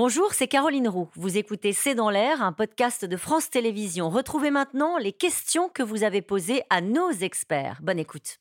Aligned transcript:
Bonjour, 0.00 0.32
c'est 0.32 0.46
Caroline 0.46 0.86
Roux. 0.86 1.08
Vous 1.16 1.38
écoutez 1.38 1.72
C'est 1.72 1.96
dans 1.96 2.08
l'air, 2.08 2.40
un 2.40 2.52
podcast 2.52 3.04
de 3.04 3.16
France 3.16 3.50
Télévisions. 3.50 4.10
Retrouvez 4.10 4.52
maintenant 4.52 4.96
les 4.96 5.10
questions 5.10 5.68
que 5.68 5.82
vous 5.82 6.04
avez 6.04 6.22
posées 6.22 6.62
à 6.70 6.80
nos 6.80 7.10
experts. 7.10 7.80
Bonne 7.82 7.98
écoute. 7.98 8.38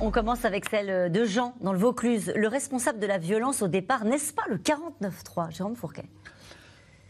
On 0.00 0.10
commence 0.10 0.44
avec 0.44 0.68
celle 0.68 1.12
de 1.12 1.24
Jean, 1.24 1.54
dans 1.60 1.72
le 1.72 1.78
Vaucluse. 1.78 2.32
Le 2.34 2.48
responsable 2.48 2.98
de 2.98 3.06
la 3.06 3.18
violence 3.18 3.62
au 3.62 3.68
départ, 3.68 4.04
n'est-ce 4.04 4.32
pas 4.32 4.46
le 4.48 4.56
49-3, 4.56 5.54
Jérôme 5.54 5.76
Fourquet? 5.76 6.06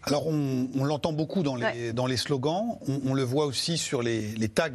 Alors 0.04 0.26
on, 0.26 0.84
l'entend 0.84 1.12
beaucoup 1.12 1.42
dans 1.42 1.56
les, 1.56 1.92
dans 1.92 2.06
les 2.06 2.16
slogans, 2.16 2.78
on, 3.04 3.12
le 3.12 3.22
voit 3.22 3.44
aussi 3.44 3.76
sur 3.76 4.02
les, 4.02 4.48
tags 4.48 4.70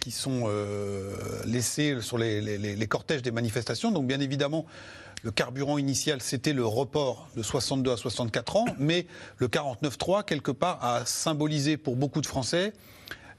qui 0.00 0.10
sont 0.10 0.44
euh, 0.46 1.14
laissés 1.46 2.00
sur 2.00 2.18
les, 2.18 2.86
cortèges 2.88 3.22
des 3.22 3.30
manifestations. 3.30 3.90
Donc 3.90 4.06
bien 4.06 4.20
évidemment, 4.20 4.66
le 5.22 5.30
carburant 5.30 5.78
initial, 5.78 6.20
c'était 6.20 6.52
le 6.52 6.66
report 6.66 7.28
de 7.36 7.42
62 7.42 7.92
à 7.92 7.96
64 7.96 8.56
ans, 8.56 8.66
mais 8.78 9.06
le 9.38 9.48
49-3, 9.48 10.24
quelque 10.24 10.52
part, 10.52 10.84
a 10.84 11.06
symbolisé 11.06 11.76
pour 11.78 11.96
beaucoup 11.96 12.20
de 12.20 12.26
Français 12.26 12.72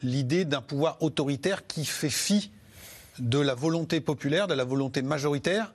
l'idée 0.02 0.44
d'un 0.44 0.62
pouvoir 0.62 0.98
autoritaire 1.02 1.68
qui 1.68 1.86
fait 1.86 2.10
fi 2.10 2.52
de 3.20 3.40
la 3.40 3.54
volonté 3.56 4.02
populaire, 4.02 4.48
de 4.48 4.54
la 4.54 4.64
volonté 4.64 5.02
majoritaire, 5.02 5.74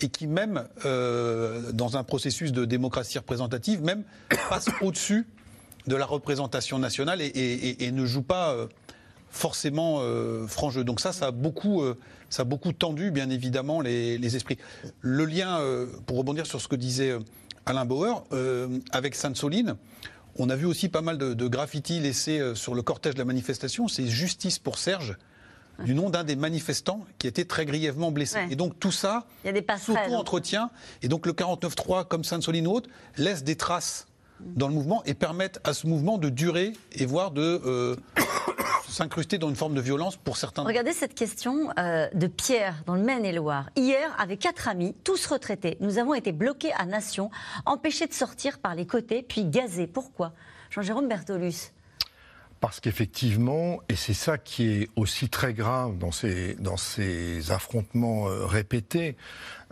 et 0.00 0.08
qui 0.08 0.26
même, 0.26 0.66
euh, 0.84 1.72
dans 1.72 1.96
un 1.96 2.04
processus 2.04 2.52
de 2.52 2.64
démocratie 2.64 3.18
représentative, 3.18 3.82
même 3.82 4.04
passe 4.48 4.68
au-dessus 4.80 5.26
de 5.86 5.96
la 5.96 6.06
représentation 6.06 6.78
nationale 6.78 7.20
et, 7.20 7.90
ne 7.92 8.06
joue 8.06 8.22
pas 8.22 8.52
euh, 8.52 8.66
forcément 9.30 9.98
euh, 10.00 10.46
franc 10.46 10.70
jeu. 10.70 10.82
Donc 10.82 11.00
ça, 11.00 11.12
ça 11.12 11.26
a 11.26 11.30
beaucoup, 11.30 11.82
ça 12.30 12.42
a 12.42 12.44
beaucoup 12.44 12.72
tendu, 12.72 13.10
bien 13.10 13.30
évidemment, 13.30 13.80
les, 13.80 14.36
esprits. 14.36 14.58
Le 15.00 15.24
lien, 15.26 15.60
pour 16.06 16.16
rebondir 16.16 16.46
sur 16.46 16.60
ce 16.60 16.68
que 16.68 16.76
disait 16.76 17.16
Alain 17.66 17.84
Bauer, 17.84 18.24
avec 18.92 19.14
Sainte-Soline, 19.14 19.76
on 20.36 20.48
a 20.48 20.56
vu 20.56 20.64
aussi 20.64 20.88
pas 20.88 21.02
mal 21.02 21.18
de, 21.18 21.34
de 21.34 21.46
graffitis 21.46 22.00
laissés 22.00 22.54
sur 22.54 22.74
le 22.74 22.82
cortège 22.82 23.14
de 23.14 23.18
la 23.18 23.24
manifestation. 23.24 23.86
C'est 23.86 24.06
justice 24.06 24.58
pour 24.58 24.78
Serge 24.78 25.16
du 25.84 25.94
nom 25.94 26.10
d'un 26.10 26.24
des 26.24 26.36
manifestants 26.36 27.04
qui 27.18 27.26
était 27.26 27.44
très 27.44 27.66
grièvement 27.66 28.10
blessé. 28.10 28.38
Et 28.50 28.56
donc 28.56 28.78
tout 28.78 28.92
ça, 28.92 29.26
s'auto-entretient. 29.78 30.70
Et 31.02 31.08
donc 31.08 31.26
le 31.26 31.32
49-3, 31.32 32.06
comme 32.06 32.24
Sainte-Soline 32.24 32.66
ou 32.66 32.72
autre, 32.72 32.90
laisse 33.16 33.44
des 33.44 33.56
traces 33.56 34.06
dans 34.40 34.68
le 34.68 34.74
mouvement 34.74 35.02
et 35.04 35.14
permettent 35.14 35.60
à 35.64 35.72
ce 35.72 35.86
mouvement 35.86 36.18
de 36.18 36.28
durer 36.28 36.72
et 36.92 37.06
voire 37.06 37.30
de 37.30 37.60
euh, 37.64 37.96
s'incruster 38.88 39.38
dans 39.38 39.48
une 39.48 39.56
forme 39.56 39.74
de 39.74 39.80
violence 39.80 40.16
pour 40.16 40.36
certains. 40.36 40.64
Regardez 40.64 40.92
cette 40.92 41.14
question 41.14 41.70
euh, 41.78 42.08
de 42.12 42.26
Pierre 42.26 42.82
dans 42.86 42.94
le 42.94 43.02
Maine-et-Loire. 43.02 43.70
Hier, 43.76 44.14
avec 44.18 44.40
quatre 44.40 44.68
amis, 44.68 44.94
tous 45.04 45.26
retraités, 45.26 45.76
nous 45.80 45.98
avons 45.98 46.14
été 46.14 46.32
bloqués 46.32 46.72
à 46.74 46.84
Nation, 46.84 47.30
empêchés 47.64 48.06
de 48.06 48.12
sortir 48.12 48.58
par 48.58 48.74
les 48.74 48.86
côtés, 48.86 49.22
puis 49.22 49.44
gazés. 49.44 49.86
Pourquoi? 49.86 50.32
Jean-Jérôme 50.70 51.08
Bertolus 51.08 51.72
parce 52.64 52.80
qu'effectivement, 52.80 53.82
et 53.90 53.94
c'est 53.94 54.14
ça 54.14 54.38
qui 54.38 54.70
est 54.70 54.88
aussi 54.96 55.28
très 55.28 55.52
grave 55.52 55.98
dans 55.98 56.12
ces, 56.12 56.54
dans 56.54 56.78
ces 56.78 57.50
affrontements 57.50 58.26
euh, 58.30 58.46
répétés, 58.46 59.16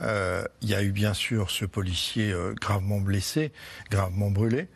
euh, 0.03 0.45
il 0.61 0.69
y 0.69 0.75
a 0.75 0.83
eu 0.83 0.93
bien 0.93 1.15
sûr 1.15 1.51
ce 1.51 1.65
policier 1.65 2.31
euh, 2.33 2.53
gravement 2.53 3.01
blessé, 3.01 3.51
gravement 3.91 4.31
brûlé, 4.31 4.69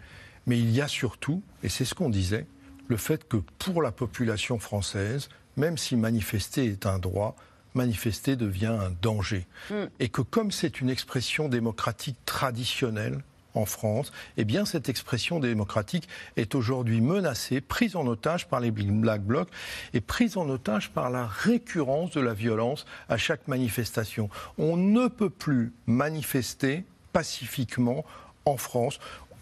mais 0.47 0.59
il 0.59 0.71
y 0.71 0.81
a 0.81 0.89
surtout, 0.89 1.43
et 1.63 1.69
c'est 1.69 1.85
ce 1.85 1.95
qu'on 1.95 2.09
disait, 2.09 2.47
le 2.89 2.97
fait 2.97 3.29
que 3.29 3.37
pour 3.59 3.83
la 3.83 3.93
population 3.93 4.59
française, 4.59 5.29
même 5.59 5.77
si 5.77 5.95
manifester 5.95 6.65
est 6.65 6.87
un 6.87 6.99
droit, 6.99 7.37
manifester 7.75 8.35
devient 8.35 8.79
un 8.81 8.93
danger. 9.03 9.47
Mm. 9.69 9.75
Et 10.01 10.09
que 10.09 10.23
comme 10.23 10.53
c'est 10.53 10.81
une 10.81 10.89
expression 10.89 11.51
démocratique 11.51 12.17
traditionnelle, 12.25 13.23
en 13.57 13.67
France, 13.67 14.13
eh 14.37 14.45
bien 14.45 14.65
cette 14.65 14.89
expression 14.89 15.41
démocratique 15.41 16.09
est 16.37 16.55
aujourd'hui 16.55 17.01
menacée, 17.01 17.61
prise 17.61 17.97
en 17.97 18.07
otage 18.07 18.49
par 18.49 18.61
les 18.61 18.71
Black 18.71 19.23
Blocs 19.23 19.49
et 19.95 20.01
prise 20.01 20.37
en 20.37 20.49
otage 20.49 20.91
par 20.91 21.11
la 21.11 21.27
récurrence 21.27 22.11
de 22.11 22.21
la 22.21 22.35
violence 22.35 22.87
à 23.09 23.17
chaque 23.17 23.49
manifestation. 23.49 24.29
On 24.59 24.77
ne 24.77 25.09
peut 25.09 25.31
plus 25.31 25.73
manifester 25.87 26.85
pacifiquement 27.13 28.05
en 28.45 28.57
France. 28.57 28.99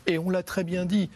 Et 0.07 0.19
on 0.19 0.31
l'a 0.31 0.43
très 0.43 0.65
bien 0.65 0.85
dit, 0.85 1.11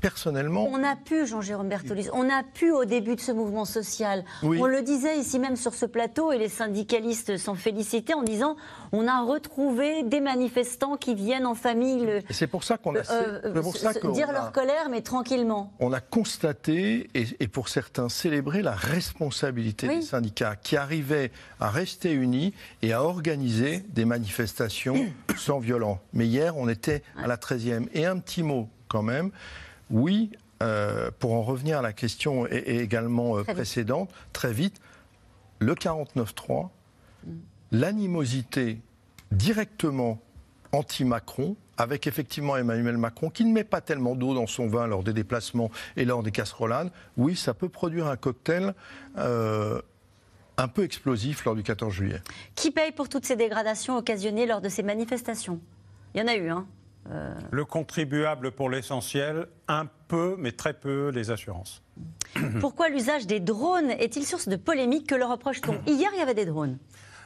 personnellement. 0.00 0.68
On 0.70 0.82
a 0.82 0.96
pu, 0.96 1.26
Jean-Jérôme 1.26 1.68
Bertolis, 1.68 2.08
on 2.12 2.28
a 2.28 2.42
pu 2.42 2.72
au 2.72 2.84
début 2.84 3.16
de 3.16 3.20
ce 3.20 3.32
mouvement 3.32 3.64
social. 3.64 4.24
On 4.42 4.66
le 4.66 4.82
disait 4.82 5.18
ici 5.18 5.38
même 5.38 5.56
sur 5.56 5.74
ce 5.74 5.86
plateau, 5.86 6.32
et 6.32 6.38
les 6.38 6.48
syndicalistes 6.48 7.36
s'en 7.36 7.54
félicitaient 7.54 8.14
en 8.14 8.22
disant 8.22 8.56
on 8.92 9.06
a 9.06 9.22
retrouvé 9.22 10.02
des 10.02 10.20
manifestants 10.20 10.96
qui 10.96 11.14
viennent 11.14 11.46
en 11.46 11.54
famille. 11.54 12.22
C'est 12.30 12.46
pour 12.46 12.64
ça 12.64 12.76
qu'on 12.76 12.94
a. 12.96 13.00
Euh, 13.10 13.40
euh, 13.44 14.12
dire 14.12 14.32
leur 14.32 14.52
colère, 14.52 14.88
mais 14.90 15.02
tranquillement. 15.02 15.72
On 15.80 15.92
a 15.92 16.00
constaté, 16.00 17.10
et, 17.14 17.48
pour 17.48 17.68
certains 17.68 18.08
célébré, 18.08 18.62
la 18.62 18.72
responsabilité 18.72 19.88
des 19.88 20.02
syndicats 20.02 20.56
qui 20.56 20.76
arrivaient 20.76 21.30
à 21.60 21.70
rester 21.70 22.12
unis 22.12 22.54
et 22.82 22.92
à 22.92 23.02
organiser 23.02 23.84
des 23.88 24.04
manifestations 24.04 25.06
sans 25.36 25.58
violence. 25.58 25.98
Mais 26.12 26.26
hier, 26.26 26.56
on 26.56 26.68
était 26.68 27.02
à 27.16 27.26
la 27.26 27.36
13e. 27.36 27.88
Et 27.92 28.06
un 28.06 28.18
petit 28.18 28.42
mot 28.42 28.68
quand 28.88 29.02
même. 29.02 29.30
Oui, 29.90 30.30
euh, 30.62 31.10
pour 31.18 31.34
en 31.34 31.42
revenir 31.42 31.78
à 31.78 31.82
la 31.82 31.92
question 31.92 32.46
également 32.46 33.38
euh, 33.38 33.44
précédente, 33.44 34.10
très 34.32 34.52
vite, 34.52 34.80
le 35.58 35.74
49-3, 35.74 36.68
mm. 37.24 37.30
l'animosité 37.72 38.78
directement 39.32 40.20
anti-Macron, 40.72 41.56
avec 41.76 42.06
effectivement 42.06 42.56
Emmanuel 42.56 42.98
Macron, 42.98 43.30
qui 43.30 43.44
ne 43.44 43.52
met 43.52 43.64
pas 43.64 43.80
tellement 43.80 44.14
d'eau 44.14 44.34
dans 44.34 44.46
son 44.46 44.68
vin 44.68 44.86
lors 44.86 45.02
des 45.02 45.12
déplacements 45.12 45.70
et 45.96 46.04
lors 46.04 46.22
des 46.22 46.30
casserolades, 46.30 46.90
oui, 47.16 47.36
ça 47.36 47.54
peut 47.54 47.68
produire 47.68 48.06
un 48.06 48.16
cocktail 48.16 48.74
euh, 49.16 49.80
un 50.58 50.68
peu 50.68 50.84
explosif 50.84 51.44
lors 51.44 51.54
du 51.54 51.62
14 51.62 51.92
juillet. 51.92 52.20
Qui 52.54 52.70
paye 52.70 52.92
pour 52.92 53.08
toutes 53.08 53.24
ces 53.24 53.36
dégradations 53.36 53.96
occasionnées 53.96 54.46
lors 54.46 54.60
de 54.60 54.68
ces 54.68 54.82
manifestations? 54.82 55.58
Il 56.14 56.20
y 56.20 56.22
en 56.22 56.28
a 56.28 56.34
eu, 56.34 56.50
hein 56.50 56.66
euh, 57.10 57.34
Le 57.50 57.64
contribuable 57.64 58.52
pour 58.52 58.70
l'essentiel, 58.70 59.46
un 59.68 59.86
peu, 60.08 60.36
mais 60.38 60.52
très 60.52 60.74
peu, 60.74 61.08
les 61.08 61.30
assurances. 61.30 61.82
Pourquoi 62.60 62.88
l'usage 62.88 63.26
des 63.26 63.40
drones 63.40 63.90
est-il 63.90 64.24
source 64.24 64.48
de 64.48 64.56
polémique 64.56 65.06
Que 65.06 65.14
leur 65.14 65.30
reproche-t-on 65.30 65.80
Hier, 65.86 66.10
il 66.14 66.18
y 66.18 66.22
avait 66.22 66.34
des 66.34 66.46
drones. 66.46 66.78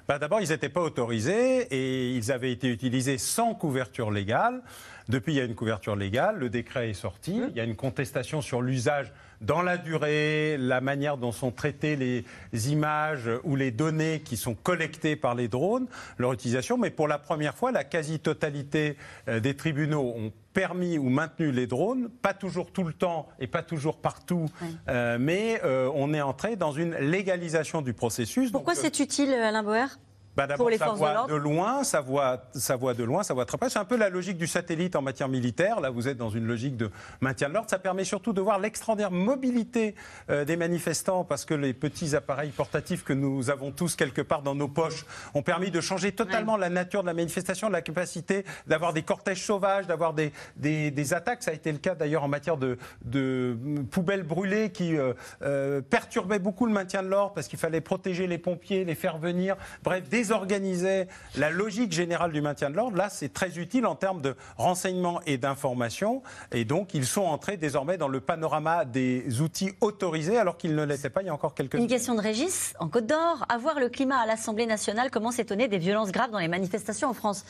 Bah, 0.07 0.19
d'abord, 0.19 0.41
ils 0.41 0.51
n'étaient 0.51 0.69
pas 0.69 0.83
autorisés 0.83 1.67
et 1.71 2.15
ils 2.15 2.31
avaient 2.31 2.53
été 2.53 2.69
utilisés 2.69 3.17
sans 3.17 3.55
couverture 3.55 4.11
légale. 4.11 4.63
Depuis, 5.09 5.35
il 5.35 5.37
y 5.37 5.41
a 5.41 5.45
une 5.45 5.55
couverture 5.55 5.97
légale, 5.97 6.39
le 6.39 6.49
décret 6.49 6.91
est 6.91 6.95
sorti, 6.95 7.39
mmh. 7.39 7.47
il 7.51 7.57
y 7.57 7.61
a 7.61 7.65
une 7.65 7.77
contestation 7.77 8.41
sur 8.41 8.63
l'usage 8.63 9.13
dans 9.41 9.63
la 9.63 9.77
durée, 9.77 10.57
la 10.59 10.81
manière 10.81 11.19
dont 11.19 11.33
sont 11.33 11.51
traitées 11.51 11.97
les 11.97 12.25
images 12.71 13.29
ou 13.45 13.57
les 13.57 13.71
données 13.71 14.21
qui 14.25 14.37
sont 14.37 14.55
collectées 14.55 15.17
par 15.17 15.35
les 15.35 15.49
drones, 15.49 15.87
leur 16.19 16.33
utilisation. 16.33 16.79
Mais 16.79 16.91
pour 16.91 17.09
la 17.09 17.19
première 17.19 17.55
fois, 17.55 17.71
la 17.71 17.85
quasi-totalité 17.85 18.97
euh, 19.29 19.41
des 19.41 19.55
tribunaux 19.55 20.15
ont 20.17 20.33
permis 20.53 20.99
ou 20.99 21.09
maintenu 21.09 21.51
les 21.51 21.67
drones, 21.67 22.09
pas 22.23 22.33
toujours 22.33 22.71
tout 22.71 22.85
le 22.85 22.93
temps 22.93 23.29
et 23.41 23.47
pas 23.47 23.63
toujours 23.63 23.97
partout, 23.97 24.47
euh, 24.89 25.19
mais 25.21 25.61
euh, 25.65 25.91
on 25.95 26.15
est 26.15 26.23
entré 26.23 26.55
dans 26.57 26.73
une 26.73 26.95
légalisation 26.95 27.83
du 27.83 27.93
processus. 27.93 28.53
Pourquoi 28.53 28.77
c'est 28.77 29.01
utile, 29.01 29.35
Alain 29.35 29.65
Boer? 29.65 29.89
Bah 30.37 30.47
D'abord, 30.47 30.69
ça 30.77 30.89
voit 30.89 31.27
de, 31.29 31.35
loin, 31.35 31.85
ça 31.85 32.01
voit, 32.01 32.43
ça 32.55 32.77
voit 32.77 32.95
de 32.95 33.05
loin, 33.05 33.23
ça 33.23 33.35
voit 33.35 33.45
très 33.45 33.57
près. 33.57 33.71
C'est 33.71 33.79
un 33.79 33.85
peu 33.85 33.97
la 33.97 34.09
logique 34.09 34.37
du 34.37 34.47
satellite 34.47 34.97
en 34.97 35.03
matière 35.03 35.29
militaire. 35.29 35.81
Là, 35.81 35.91
vous 35.91 36.09
êtes 36.09 36.17
dans 36.17 36.31
une 36.31 36.47
logique 36.47 36.77
de 36.77 36.91
maintien 37.21 37.49
de 37.49 37.55
l'ordre. 37.55 37.71
Ça 37.71 37.79
permet 37.79 38.05
surtout 38.05 38.33
de 38.33 38.41
voir 38.41 38.59
l'extraordinaire 38.59 39.13
mobilité 39.13 39.95
euh, 40.31 40.45
des 40.45 40.57
manifestants 40.57 41.25
parce 41.25 41.45
que 41.45 41.55
les 41.55 41.73
petits 41.73 42.17
appareils 42.17 42.51
portatifs 42.51 43.05
que 43.05 43.13
nous 43.13 43.51
avons 43.51 43.71
tous 43.71 43.95
quelque 43.95 44.23
part 44.23 44.43
dans 44.43 44.55
nos 44.55 44.69
poches 44.69 45.07
ont 45.35 45.43
permis 45.43 45.71
de 45.71 45.81
changer 45.81 46.13
totalement 46.13 46.57
la 46.57 46.69
nature 46.69 47.03
de 47.03 47.07
la 47.07 47.15
manifestation, 47.15 47.69
la 47.69 47.83
capacité 47.83 48.45
d'avoir 48.67 48.93
des 48.93 49.03
cortèges 49.03 49.45
sauvages, 49.45 49.87
d'avoir 49.87 50.15
des, 50.15 50.33
des, 50.57 50.91
des, 50.91 51.15
attaques. 51.15 51.43
Ça 51.43 51.53
a 51.53 51.55
été 51.55 51.71
le 51.71 51.79
cas 51.79 51.95
d'ailleurs 51.95 52.25
en 52.25 52.29
matière 52.29 52.57
de, 52.57 52.79
de 53.05 53.57
poubelles 53.91 54.23
brûlées 54.25 54.71
qui 54.71 54.97
euh, 54.97 55.13
euh, 55.43 55.81
perturbaient 55.81 56.39
beaucoup 56.39 56.67
le 56.67 56.73
maintien 56.73 57.03
de 57.03 57.09
l'ordre 57.09 57.35
parce 57.35 57.47
qu'il 57.47 57.59
fallait 57.59 57.81
protéger 57.81 58.27
les 58.27 58.39
pompiers, 58.39 58.85
les 58.85 58.95
faire 58.95 59.19
venir. 59.19 59.57
Bref, 59.83 60.09
des 60.09 60.24
désorganisait 60.25 61.07
la 61.37 61.51
logique 61.51 61.93
générale 61.93 62.33
du 62.33 62.41
maintien 62.41 62.71
de 62.71 62.77
l'ordre, 62.77 62.97
là, 62.97 63.11
c'est 63.11 63.33
très 63.33 63.59
utile 63.59 63.85
en 63.85 63.95
termes 63.95 64.23
de 64.23 64.35
renseignement 64.57 65.21
et 65.27 65.37
d'information. 65.37 66.23
Et 66.51 66.65
donc, 66.65 66.95
ils 66.95 67.05
sont 67.05 67.25
entrés 67.25 67.59
désormais 67.59 67.99
dans 67.99 68.09
le 68.09 68.21
panorama 68.21 68.87
des 68.87 69.43
outils 69.43 69.73
autorisés, 69.83 70.39
alors 70.39 70.57
qu'ils 70.57 70.75
ne 70.75 70.83
l'étaient 70.83 71.11
pas 71.11 71.21
il 71.21 71.27
y 71.27 71.29
a 71.29 71.35
encore 71.35 71.55
quelques 71.55 71.75
Une 71.75 71.89
question 71.89 72.15
de 72.15 72.23
Régis, 72.23 72.73
en 72.79 72.89
Côte 72.89 73.07
d'Or. 73.07 73.45
Avoir 73.51 73.79
le 73.79 73.91
climat 73.91 74.17
à 74.17 74.25
l'Assemblée 74.25 74.65
nationale, 74.65 75.11
comment 75.11 75.31
s'étonner 75.31 75.69
des 75.69 75.77
violences 75.77 76.11
graves 76.11 76.31
dans 76.31 76.39
les 76.39 76.49
manifestations 76.49 77.11
en 77.11 77.15
France? 77.15 77.45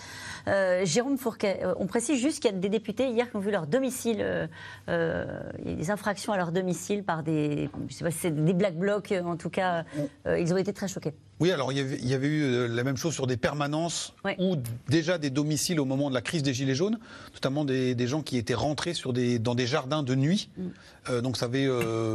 Euh, 0.49 0.85
Jérôme 0.85 1.17
Fourquet, 1.17 1.61
euh, 1.63 1.75
on 1.79 1.87
précise 1.87 2.21
juste 2.21 2.43
qu'il 2.43 2.51
y 2.51 2.55
a 2.55 2.59
des 2.59 2.69
députés 2.69 3.07
hier 3.07 3.31
qui 3.31 3.37
ont 3.37 3.41
vu 3.41 3.53
leur 3.53 3.69
domicile, 3.69 4.49
euh, 4.89 5.27
des 5.65 5.93
infractions 5.93 6.33
à 6.33 6.37
leur 6.37 6.51
domicile 6.51 7.05
par 7.05 7.23
des, 7.23 7.71
je 7.89 7.95
sais 7.95 8.05
pas 8.05 8.11
si 8.11 8.19
c'est 8.19 8.45
des 8.45 8.53
black 8.53 8.77
blocs, 8.77 9.15
en 9.25 9.37
tout 9.37 9.51
cas, 9.51 9.85
ils 10.27 10.53
ont 10.53 10.57
été 10.57 10.73
très 10.73 10.89
choqués. 10.89 11.15
Oui, 11.41 11.51
alors 11.51 11.73
il 11.73 11.79
y 11.79 12.15
avait, 12.15 12.29
eu 12.29 12.69
la 12.69 12.85
même 12.85 12.97
chose 12.97 13.13
sur 13.13 13.27
des 13.27 13.37
permanences 13.37 14.15
ou 14.39 14.57
déjà 14.89 15.19
des 15.19 15.31
domiciles 15.31 15.81
au 15.81 15.85
moment 15.85 16.09
de 16.09 16.15
la 16.15 16.23
crise 16.23 16.43
des 16.43 16.55
Gilets 16.55 16.77
jaunes, 16.77 16.99
notamment 17.35 17.65
des, 17.65 18.07
gens 18.07 18.23
qui 18.23 18.37
étaient 18.37 18.55
rentrés 18.55 18.95
sur 18.95 19.13
des, 19.13 19.39
dans 19.39 19.55
des 19.55 19.67
jardins 19.67 20.03
de 20.03 20.15
nuit. 20.15 20.49
Mm. 20.57 21.21
donc 21.21 21.37
ça 21.37 21.47
avait 21.47 21.69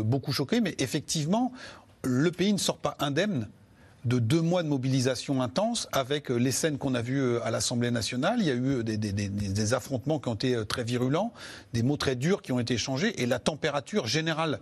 beaucoup 0.03 0.31
choqué, 0.31 0.61
mais 0.61 0.73
effectivement, 0.79 1.51
le 2.03 2.31
pays 2.31 2.53
ne 2.53 2.57
sort 2.57 2.77
pas 2.77 2.95
indemne 2.99 3.47
de 4.05 4.19
deux 4.19 4.41
mois 4.41 4.63
de 4.63 4.67
mobilisation 4.67 5.41
intense 5.41 5.87
avec 5.91 6.31
euh, 6.31 6.35
les 6.35 6.51
scènes 6.51 6.77
qu'on 6.77 6.95
a 6.95 7.01
vues 7.01 7.21
euh, 7.21 7.43
à 7.45 7.51
l'Assemblée 7.51 7.91
nationale. 7.91 8.37
Il 8.39 8.47
y 8.47 8.51
a 8.51 8.53
eu 8.53 8.77
euh, 8.77 8.83
des, 8.83 9.73
affrontements 9.73 10.19
qui 10.19 10.29
ont 10.29 10.35
été 10.35 10.65
très 10.65 10.83
virulents, 10.83 11.33
des 11.73 11.83
mots 11.83 11.97
très 11.97 12.15
durs 12.15 12.41
qui 12.41 12.51
ont 12.51 12.59
été 12.59 12.75
échangés 12.75 13.21
et 13.21 13.25
la 13.25 13.39
température 13.39 14.07
générale 14.07 14.59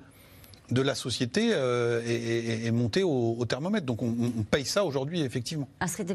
de 0.72 0.82
la 0.82 0.96
société 0.96 1.50
est, 1.50 2.72
montée 2.72 3.04
au, 3.04 3.44
thermomètre. 3.46 3.86
Donc 3.86 4.02
on, 4.04 4.16
paye 4.50 4.66
ça 4.66 4.84
aujourd'hui, 4.84 5.22
effectivement. 5.22 5.68
Astrid 5.80 6.08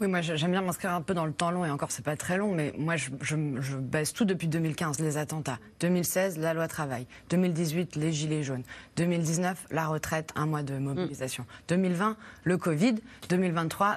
oui, 0.00 0.06
moi 0.06 0.20
j'aime 0.20 0.50
bien 0.50 0.62
m'inscrire 0.62 0.92
un 0.92 1.02
peu 1.02 1.14
dans 1.14 1.26
le 1.26 1.32
temps 1.32 1.50
long 1.50 1.64
et 1.64 1.70
encore 1.70 1.90
c'est 1.90 2.04
pas 2.04 2.16
très 2.16 2.36
long, 2.36 2.52
mais 2.54 2.72
moi 2.78 2.96
je, 2.96 3.36
baisse 3.76 4.12
tout 4.12 4.24
depuis 4.24 4.48
2015, 4.48 5.00
les 5.00 5.16
attentats. 5.16 5.58
2016, 5.80 6.38
la 6.38 6.54
loi 6.54 6.68
travail. 6.68 7.06
2018, 7.30 7.96
les 7.96 8.12
gilets 8.12 8.42
jaunes. 8.42 8.62
2019, 8.96 9.66
la 9.70 9.86
retraite, 9.86 10.32
un 10.36 10.46
mois 10.46 10.62
de 10.62 10.78
mobilisation. 10.78 11.46
2020, 11.68 12.16
le 12.44 12.56
Covid. 12.56 12.94
2023, 13.28 13.96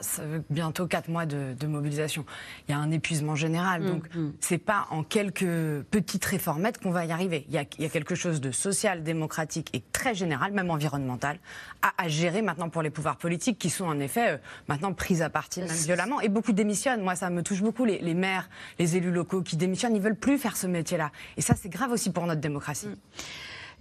bientôt 0.49 0.87
quatre 0.87 1.09
mois 1.09 1.25
de, 1.25 1.55
mobilisation. 1.65 2.25
Il 2.67 2.71
y 2.71 2.73
a 2.73 2.79
un 2.79 2.91
épuisement 2.91 3.35
général, 3.35 3.81
mm, 3.81 3.87
donc 3.87 4.15
mm. 4.15 4.31
c'est 4.41 4.57
pas 4.57 4.87
en 4.89 5.03
quelques 5.03 5.83
petites 5.89 6.25
réformettes 6.25 6.79
qu'on 6.79 6.91
va 6.91 7.05
y 7.05 7.11
arriver. 7.11 7.45
Il 7.49 7.53
y, 7.53 7.57
a, 7.57 7.89
quelque 7.89 8.15
chose 8.15 8.41
de 8.41 8.51
social, 8.51 9.03
démocratique 9.03 9.69
et 9.73 9.81
très 9.91 10.15
général, 10.15 10.51
même 10.51 10.69
environnemental, 10.69 11.39
à, 11.81 12.07
gérer 12.07 12.41
maintenant 12.41 12.69
pour 12.69 12.81
les 12.81 12.89
pouvoirs 12.89 13.17
politiques 13.17 13.57
qui 13.57 13.69
sont 13.69 13.85
en 13.85 13.99
effet 13.99 14.31
euh, 14.31 14.37
maintenant 14.67 14.93
pris 14.93 15.21
à 15.21 15.29
partie 15.29 15.61
violemment. 15.73 16.21
Et 16.21 16.29
beaucoup 16.29 16.53
démissionnent. 16.53 17.01
Moi, 17.01 17.15
ça 17.15 17.29
me 17.29 17.43
touche 17.43 17.61
beaucoup. 17.61 17.85
Les, 17.85 18.13
maires, 18.13 18.49
les 18.79 18.97
élus 18.97 19.11
locaux 19.11 19.41
qui 19.41 19.57
démissionnent, 19.57 19.95
ils 19.95 20.01
veulent 20.01 20.15
plus 20.15 20.37
faire 20.37 20.57
ce 20.57 20.67
métier-là. 20.67 21.11
Et 21.37 21.41
ça, 21.41 21.55
c'est 21.55 21.69
grave 21.69 21.91
aussi 21.91 22.11
pour 22.11 22.25
notre 22.25 22.41
démocratie. 22.41 22.87
Mm. 22.87 22.95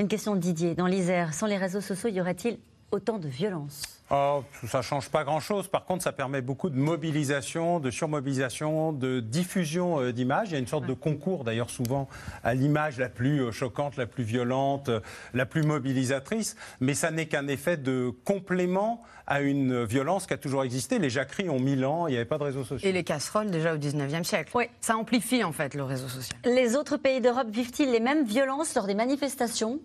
Une 0.00 0.08
question 0.08 0.34
de 0.34 0.40
Didier. 0.40 0.74
Dans 0.74 0.86
l'Isère, 0.86 1.34
sans 1.34 1.46
les 1.46 1.58
réseaux 1.58 1.82
sociaux, 1.82 2.08
y 2.08 2.20
aurait-il 2.20 2.58
autant 2.90 3.18
de 3.18 3.28
violence? 3.28 3.99
Oh, 4.12 4.42
ça 4.66 4.78
ne 4.78 4.82
change 4.82 5.08
pas 5.08 5.22
grand-chose. 5.22 5.68
Par 5.68 5.84
contre, 5.84 6.02
ça 6.02 6.10
permet 6.10 6.42
beaucoup 6.42 6.68
de 6.68 6.76
mobilisation, 6.76 7.78
de 7.78 7.92
surmobilisation, 7.92 8.92
de 8.92 9.20
diffusion 9.20 10.00
euh, 10.00 10.12
d'images. 10.12 10.48
Il 10.48 10.54
y 10.54 10.56
a 10.56 10.58
une 10.58 10.66
sorte 10.66 10.86
de 10.86 10.94
concours, 10.94 11.44
d'ailleurs, 11.44 11.70
souvent 11.70 12.08
à 12.42 12.54
l'image 12.54 12.98
la 12.98 13.08
plus 13.08 13.40
euh, 13.40 13.52
choquante, 13.52 13.96
la 13.96 14.06
plus 14.06 14.24
violente, 14.24 14.88
euh, 14.88 14.98
la 15.32 15.46
plus 15.46 15.62
mobilisatrice. 15.62 16.56
Mais 16.80 16.94
ça 16.94 17.12
n'est 17.12 17.26
qu'un 17.26 17.46
effet 17.46 17.76
de 17.76 18.12
complément 18.24 19.00
à 19.28 19.42
une 19.42 19.84
violence 19.84 20.26
qui 20.26 20.34
a 20.34 20.38
toujours 20.38 20.64
existé. 20.64 20.98
Les 20.98 21.10
jacqueries 21.10 21.48
ont 21.48 21.60
mille 21.60 21.84
ans, 21.84 22.08
il 22.08 22.10
n'y 22.10 22.16
avait 22.16 22.24
pas 22.24 22.38
de 22.38 22.42
réseaux 22.42 22.64
sociaux. 22.64 22.88
Et 22.88 22.90
les 22.90 23.04
casseroles 23.04 23.52
déjà 23.52 23.74
au 23.74 23.78
19e 23.78 24.24
siècle. 24.24 24.50
Oui. 24.56 24.64
Ça 24.80 24.96
amplifie 24.96 25.44
en 25.44 25.52
fait 25.52 25.74
le 25.74 25.84
réseau 25.84 26.08
social. 26.08 26.36
Les 26.44 26.74
autres 26.74 26.96
pays 26.96 27.20
d'Europe 27.20 27.48
vivent-ils 27.48 27.92
les 27.92 28.00
mêmes 28.00 28.24
violences 28.24 28.74
lors 28.74 28.88
des 28.88 28.94
manifestations? 28.94 29.78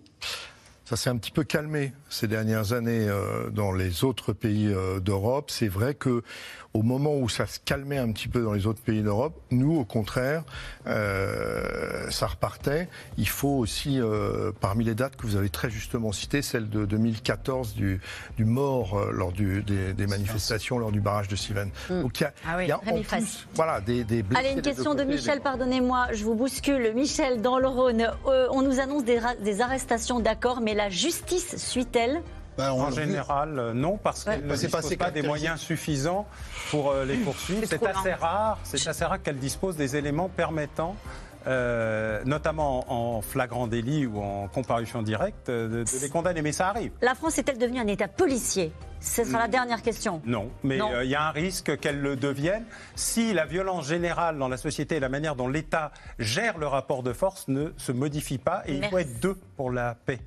Ça 0.86 0.94
s'est 0.94 1.10
un 1.10 1.16
petit 1.16 1.32
peu 1.32 1.42
calmé 1.42 1.92
ces 2.08 2.28
dernières 2.28 2.72
années 2.72 3.08
euh, 3.08 3.50
dans 3.50 3.72
les 3.72 4.04
autres 4.04 4.32
pays 4.32 4.68
euh, 4.68 5.00
d'Europe. 5.00 5.50
C'est 5.50 5.66
vrai 5.66 5.94
que 5.94 6.22
au 6.74 6.82
moment 6.82 7.16
où 7.16 7.28
ça 7.28 7.46
se 7.46 7.58
calmait 7.58 7.98
un 7.98 8.12
petit 8.12 8.28
peu 8.28 8.42
dans 8.42 8.52
les 8.52 8.66
autres 8.66 8.82
pays 8.82 9.02
d'Europe, 9.02 9.34
nous, 9.50 9.74
au 9.76 9.84
contraire, 9.84 10.44
euh, 10.86 12.08
ça 12.10 12.26
repartait. 12.26 12.88
Il 13.16 13.28
faut 13.28 13.56
aussi, 13.56 13.98
parmi 14.60 14.84
les 14.84 14.94
dates 14.94 15.16
que 15.16 15.26
vous 15.26 15.36
avez 15.36 15.48
très 15.48 15.70
justement 15.70 16.12
citées, 16.12 16.42
celle 16.42 16.68
de 16.68 16.84
2014 16.84 17.74
du, 17.74 17.98
du 18.36 18.44
mort 18.44 19.02
lors 19.10 19.32
du, 19.32 19.62
des, 19.62 20.06
manifestations 20.06 20.78
lors 20.78 20.92
du 20.92 21.00
barrage 21.00 21.28
de 21.28 21.36
Siven. 21.36 21.70
Hmm. 21.88 22.02
Donc 22.02 22.20
il 22.20 22.24
y 22.24 22.26
a, 22.26 22.32
ah 22.46 22.62
y 22.62 22.70
a 22.70 22.76
en 22.76 23.00
plus, 23.00 23.48
voilà, 23.54 23.80
des, 23.80 24.04
des 24.04 24.22
Allez, 24.34 24.52
une 24.52 24.60
question 24.60 24.94
de 24.94 25.02
Michel, 25.02 25.40
pardonnez-moi, 25.40 26.08
je 26.12 26.24
vous 26.24 26.34
bouscule. 26.34 26.92
Michel, 26.94 27.40
dans 27.40 27.58
le 27.58 27.68
Rhône, 27.68 28.06
on 28.50 28.60
nous 28.60 28.80
annonce 28.80 29.04
des, 29.04 29.18
des 29.42 29.62
arrestations, 29.62 30.20
d'accord, 30.20 30.60
mais 30.60 30.74
la 30.76 30.90
justice 30.90 31.56
suit-elle 31.56 32.22
ben, 32.58 32.70
en 32.70 32.90
général, 32.90 33.58
euh, 33.58 33.74
non, 33.74 33.98
parce 33.98 34.24
qu'elle 34.24 34.46
ne 34.46 34.56
dispose 34.56 34.96
pas 34.96 35.10
des 35.10 35.20
moyens 35.20 35.60
suffisants 35.60 36.26
pour 36.70 36.90
euh, 36.90 37.04
les 37.04 37.16
poursuivre. 37.16 37.66
C'est 37.66 37.84
assez 37.86 38.14
rare, 38.14 38.58
c'est 38.64 38.88
assez 38.88 39.04
rare 39.04 39.22
qu'elle 39.22 39.36
dispose 39.36 39.76
des 39.76 39.96
éléments 39.96 40.30
permettant 40.30 40.96
euh, 41.46 42.22
notamment 42.24 42.90
en 42.90 43.20
flagrant 43.20 43.66
délit 43.66 44.06
ou 44.06 44.20
en 44.22 44.48
comparution 44.48 45.02
directe, 45.02 45.50
de, 45.50 45.84
les 46.00 46.08
condamner. 46.08 46.40
Mais 46.40 46.52
ça 46.52 46.68
arrive. 46.68 46.92
La 47.02 47.14
France 47.14 47.38
est-elle 47.38 47.58
devenue 47.58 47.78
un 47.78 47.86
État 47.86 48.08
policier? 48.08 48.72
Ce 49.00 49.22
sera 49.22 49.38
la 49.38 49.48
dernière 49.48 49.82
question. 49.82 50.22
Non, 50.24 50.50
mais 50.64 50.78
il 51.04 51.10
y 51.10 51.14
a 51.14 51.28
un 51.28 51.30
risque 51.30 51.78
qu'elle 51.78 52.00
le 52.00 52.16
devienne 52.16 52.64
si 52.94 53.34
la 53.34 53.44
violence 53.44 53.86
générale 53.86 54.38
dans 54.38 54.48
la 54.48 54.56
société 54.56 54.96
et 54.96 55.00
la 55.00 55.10
manière 55.10 55.36
dont 55.36 55.46
l'État 55.46 55.92
gère 56.18 56.56
le 56.56 56.66
rapport 56.66 57.02
de 57.02 57.12
force 57.12 57.48
ne 57.48 57.72
se 57.76 57.92
modifie 57.92 58.38
pas. 58.38 58.62
Et 58.66 58.76
il 58.76 58.84
faut 58.86 58.98
être 58.98 59.20
deux 59.20 59.36
pour 59.56 59.70
la 59.70 59.94
paix. 59.94 60.20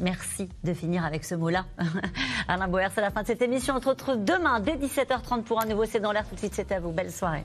Merci 0.00 0.48
de 0.64 0.74
finir 0.74 1.04
avec 1.04 1.24
ce 1.24 1.34
mot-là. 1.34 1.64
Alain 2.48 2.68
Boer, 2.68 2.88
c'est 2.94 3.00
la 3.00 3.10
fin 3.10 3.22
de 3.22 3.26
cette 3.26 3.42
émission. 3.42 3.74
On 3.76 3.80
se 3.80 3.88
retrouve 3.88 4.24
demain 4.24 4.60
dès 4.60 4.76
17h30 4.76 5.42
pour 5.42 5.60
un 5.60 5.66
nouveau 5.66 5.84
C'est 5.84 6.00
dans 6.00 6.12
l'air. 6.12 6.26
Tout 6.28 6.34
de 6.34 6.40
suite, 6.40 6.54
c'est 6.54 6.72
à 6.72 6.80
vous. 6.80 6.90
Belle 6.90 7.12
soirée. 7.12 7.44